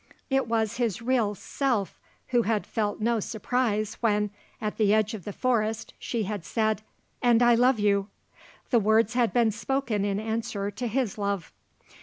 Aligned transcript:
It 0.31 0.47
was 0.47 0.77
his 0.77 0.99
real 0.99 1.35
self 1.35 1.99
who 2.29 2.41
had 2.41 2.65
felt 2.65 3.01
no 3.01 3.19
surprise 3.19 3.97
when, 4.01 4.31
at 4.59 4.77
the 4.77 4.95
edge 4.95 5.13
of 5.13 5.25
the 5.25 5.31
forest, 5.31 5.93
she 5.99 6.23
had 6.23 6.43
said: 6.43 6.81
"And 7.21 7.43
I 7.43 7.53
love 7.53 7.77
you." 7.77 8.07
The 8.71 8.79
words 8.79 9.13
had 9.13 9.31
been 9.31 9.51
spoken 9.51 10.03
in 10.03 10.19
answer 10.19 10.71
to 10.71 10.87
his 10.87 11.19
love. 11.19 11.51